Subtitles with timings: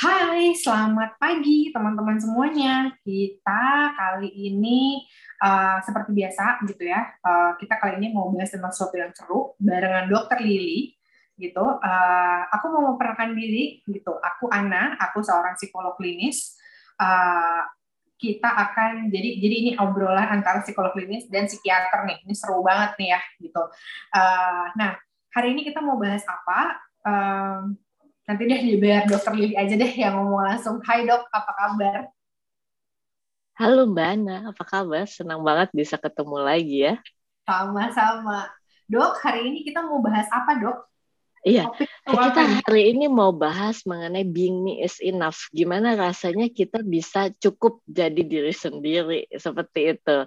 [0.00, 2.88] Hai, selamat pagi teman-teman semuanya.
[3.04, 5.04] Kita kali ini
[5.44, 7.04] uh, seperti biasa gitu ya.
[7.20, 10.96] Uh, kita kali ini mau bahas tentang sesuatu yang seru barengan Dokter Lili
[11.36, 11.60] gitu.
[11.60, 14.16] Uh, aku mau memperkenalkan diri gitu.
[14.16, 16.56] Aku Ana, aku seorang psikolog klinis.
[16.96, 17.64] Uh,
[18.20, 22.20] kita akan jadi jadi ini obrolan antara psikolog klinis dan psikiater nih.
[22.28, 23.62] Ini seru banget nih ya gitu.
[24.12, 25.00] Uh, nah,
[25.32, 26.76] hari ini kita mau bahas apa?
[27.00, 27.72] Uh,
[28.28, 30.84] nanti deh biar dokter Lili aja deh yang ngomong langsung.
[30.84, 32.00] Hai dok, apa kabar?
[33.56, 35.08] Halo Mbak Ana, apa kabar?
[35.08, 36.94] Senang banget bisa ketemu lagi ya.
[37.48, 38.52] Sama-sama.
[38.84, 40.78] Dok, hari ini kita mau bahas apa dok?
[41.40, 41.72] Iya,
[42.04, 45.48] kita hari ini mau bahas mengenai being me is enough.
[45.56, 50.18] Gimana rasanya kita bisa cukup jadi diri sendiri seperti itu.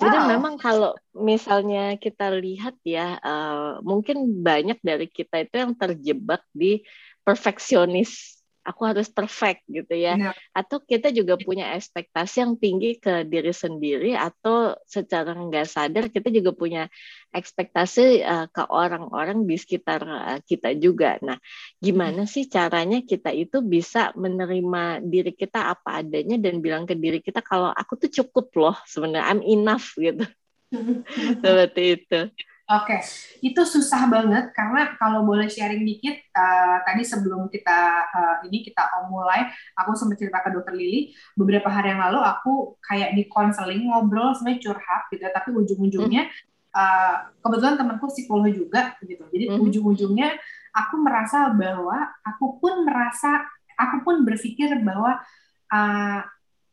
[0.00, 0.28] Jadi wow.
[0.32, 6.80] memang kalau misalnya kita lihat ya, uh, mungkin banyak dari kita itu yang terjebak di
[7.20, 8.35] perfeksionis
[8.66, 10.18] aku harus perfect gitu ya.
[10.18, 10.34] Benar.
[10.50, 16.34] Atau kita juga punya ekspektasi yang tinggi ke diri sendiri atau secara nggak sadar kita
[16.34, 16.82] juga punya
[17.30, 21.22] ekspektasi uh, ke orang-orang di sekitar uh, kita juga.
[21.22, 21.38] Nah,
[21.78, 22.32] gimana hmm.
[22.32, 27.38] sih caranya kita itu bisa menerima diri kita apa adanya dan bilang ke diri kita
[27.46, 30.26] kalau aku tuh cukup loh sebenarnya I'm enough gitu.
[31.42, 32.20] Seperti itu.
[32.66, 33.00] Oke, okay.
[33.46, 37.78] itu susah banget karena kalau boleh sharing dikit, uh, tadi sebelum kita
[38.10, 39.46] uh, ini kita mulai,
[39.78, 44.34] aku sempat cerita ke dokter Lili, beberapa hari yang lalu aku kayak di konseling ngobrol
[44.34, 46.26] sebenarnya curhat gitu, ya, tapi ujung-ujungnya
[46.74, 49.62] uh, kebetulan temanku psikolog juga gitu, jadi mm-hmm.
[49.62, 50.34] ujung-ujungnya
[50.74, 53.46] aku merasa bahwa aku pun merasa,
[53.78, 55.22] aku pun berpikir bahwa
[55.70, 56.20] uh,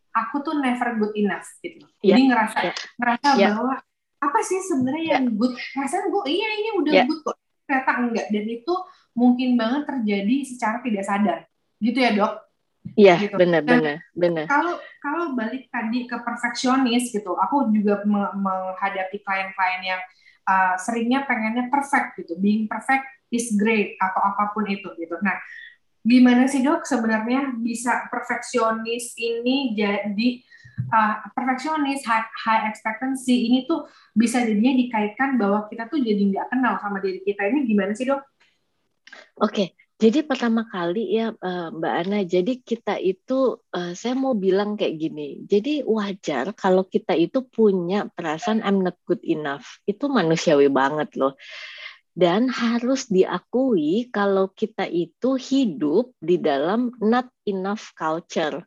[0.10, 2.18] aku tuh never good enough gitu, yeah.
[2.18, 2.76] jadi ngerasa yeah.
[2.98, 3.54] ngerasa yeah.
[3.54, 3.78] bahwa
[4.24, 5.16] apa sih sebenarnya yeah.
[5.20, 7.06] yang good rasanya gue iya ini udah yeah.
[7.08, 7.36] good kok
[7.68, 8.74] ternyata enggak dan itu
[9.14, 11.40] mungkin banget terjadi secara tidak sadar
[11.84, 12.34] gitu ya dok
[13.00, 13.40] Iya, gitu.
[13.40, 14.46] benar, benar, benar.
[14.46, 20.02] Kalau kalau balik tadi ke perfeksionis gitu, aku juga me menghadapi klien-klien yang
[20.44, 25.16] uh, seringnya pengennya perfect gitu, being perfect is great atau apa pun itu gitu.
[25.24, 25.40] Nah,
[26.04, 30.44] gimana sih dok sebenarnya bisa perfeksionis ini jadi
[30.94, 36.48] uh, perfeksionis, high, high expectancy ini tuh bisa jadinya dikaitkan bahwa kita tuh jadi nggak
[36.54, 38.22] kenal sama diri kita ini gimana sih dok?
[39.38, 39.68] Oke, okay.
[40.02, 44.96] jadi pertama kali ya uh, Mbak Ana, jadi kita itu uh, saya mau bilang kayak
[44.98, 51.14] gini, jadi wajar kalau kita itu punya perasaan I'm not good enough, itu manusiawi banget
[51.18, 51.38] loh.
[52.14, 58.62] Dan harus diakui kalau kita itu hidup di dalam not enough culture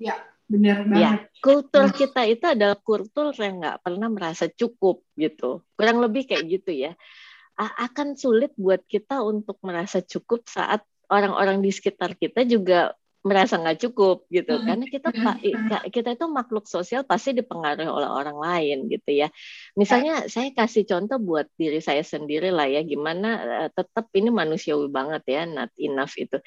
[0.00, 0.16] Ya,
[0.48, 1.00] benar ya, banget.
[1.04, 1.12] Ya,
[1.44, 1.94] kultur nah.
[1.94, 5.60] kita itu adalah kultur yang nggak pernah merasa cukup gitu.
[5.76, 6.96] Kurang lebih kayak gitu ya.
[7.60, 10.80] Akan sulit buat kita untuk merasa cukup saat
[11.12, 14.64] orang-orang di sekitar kita juga merasa nggak cukup gitu hmm.
[14.64, 15.08] karena kita
[15.92, 19.28] kita itu makhluk sosial pasti dipengaruhi oleh orang lain gitu ya
[19.76, 24.88] misalnya saya kasih contoh buat diri saya sendiri lah ya gimana uh, tetap ini manusiawi
[24.88, 26.40] banget ya not enough itu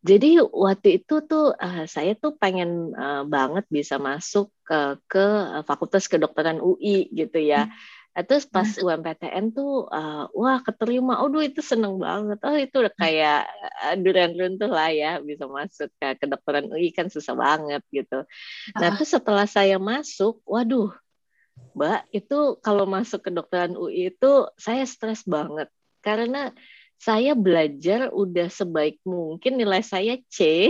[0.00, 5.24] jadi waktu itu tuh uh, saya tuh pengen uh, banget bisa masuk ke ke
[5.68, 7.68] Fakultas Kedokteran UI gitu ya.
[7.68, 8.24] Hmm.
[8.24, 8.80] Terus pas hmm.
[8.80, 12.40] UMPTN tuh uh, wah keterima, aduh itu seneng banget.
[12.40, 13.02] Oh itu udah hmm.
[13.04, 13.40] kayak
[13.84, 18.24] uh, durian runtuh lah ya bisa masuk ke kedokteran UI kan susah banget gitu.
[18.80, 20.96] Nah terus setelah saya masuk, waduh,
[21.76, 25.68] Mbak itu kalau masuk kedokteran UI itu saya stres banget
[26.00, 26.56] karena
[27.00, 30.68] saya belajar udah sebaik mungkin nilai saya C.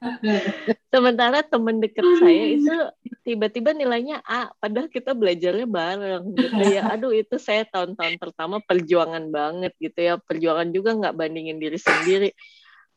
[0.92, 2.76] Sementara teman dekat saya itu
[3.24, 6.84] tiba-tiba nilainya A, padahal kita belajarnya bareng gitu ya.
[6.92, 10.14] Aduh itu saya tahun-tahun pertama perjuangan banget gitu ya.
[10.20, 12.30] Perjuangan juga nggak bandingin diri sendiri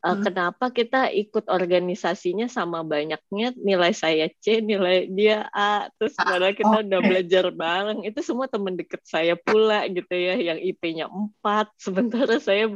[0.03, 0.23] uh, hmm.
[0.27, 6.53] kenapa kita ikut organisasinya sama banyaknya nilai saya C nilai dia A terus ah, padahal
[6.53, 6.83] kita okay.
[6.85, 12.35] udah belajar bareng itu semua teman deket saya pula gitu ya yang IP-nya 4 sementara
[12.37, 12.75] saya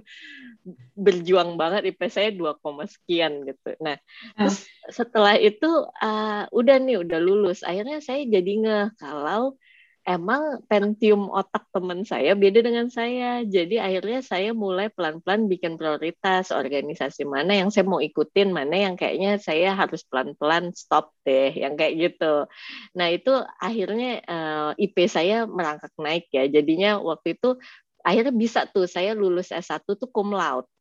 [0.98, 2.58] berjuang banget IP saya 2,
[2.88, 4.48] sekian gitu nah hmm.
[4.48, 5.68] terus setelah itu
[6.00, 9.60] uh, udah nih udah lulus akhirnya saya jadi nge kalau
[10.08, 13.44] emang pentium otak teman saya beda dengan saya.
[13.44, 18.96] Jadi akhirnya saya mulai pelan-pelan bikin prioritas organisasi mana yang saya mau ikutin, mana yang
[18.96, 22.48] kayaknya saya harus pelan-pelan stop deh, yang kayak gitu.
[22.96, 26.48] Nah itu akhirnya uh, eh, IP saya merangkak naik ya.
[26.48, 27.60] Jadinya waktu itu
[28.00, 30.72] akhirnya bisa tuh saya lulus S1 tuh cum laude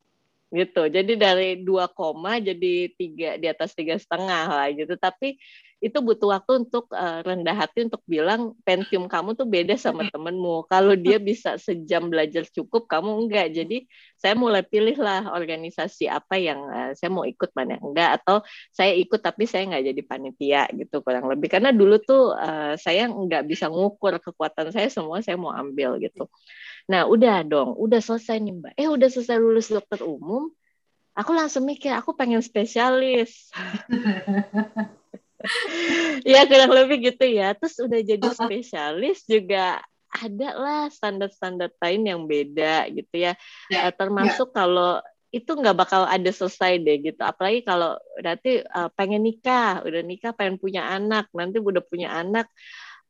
[0.55, 0.87] gitu.
[0.87, 4.95] Jadi dari dua koma jadi tiga di atas tiga setengah lah gitu.
[4.95, 5.35] Tapi
[5.87, 10.67] itu butuh waktu untuk uh, rendah hati untuk bilang Pentium kamu tuh beda sama temenmu.
[10.67, 13.55] Kalau dia bisa sejam belajar cukup, kamu enggak.
[13.55, 13.87] Jadi
[14.19, 18.43] saya mulai pilih lah organisasi apa yang uh, saya mau ikut mana enggak atau
[18.75, 21.47] saya ikut tapi saya enggak jadi panitia gitu kurang lebih.
[21.47, 26.27] Karena dulu tuh uh, saya enggak bisa ngukur kekuatan saya semua saya mau ambil gitu.
[26.91, 28.73] Nah udah dong, udah selesai nih mbak.
[28.75, 30.51] Eh udah selesai lulus dokter umum,
[31.15, 33.51] aku langsung mikir aku pengen spesialis.
[36.33, 37.55] ya kurang lebih gitu ya.
[37.57, 39.81] Terus udah jadi spesialis juga
[40.17, 43.33] ada lah standar-standar lain yang beda gitu ya.
[43.69, 43.89] ya.
[43.89, 44.55] Uh, termasuk ya.
[44.55, 44.93] kalau
[45.35, 47.21] itu nggak bakal ada selesai deh gitu.
[47.21, 52.49] Apalagi kalau berarti uh, pengen nikah, udah nikah pengen punya anak, nanti udah punya anak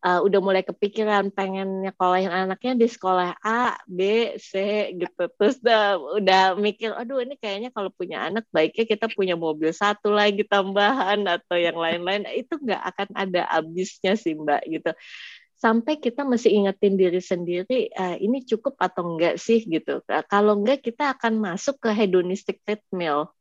[0.05, 4.53] uh, udah mulai kepikiran pengen nyekolahin anaknya di sekolah A, B, C
[4.97, 5.23] gitu.
[5.39, 5.83] Terus udah
[6.21, 11.25] udah mikir, aduh ini kayaknya kalau punya anak baiknya kita punya mobil satu lagi tambahan
[11.25, 12.27] atau yang lain-lain.
[12.35, 14.91] Itu nggak akan ada habisnya sih Mbak gitu.
[15.57, 20.05] Sampai kita mesti ingetin diri sendiri, uh, ini cukup atau enggak sih gitu.
[20.29, 23.33] Kalau enggak kita akan masuk ke hedonistic treadmill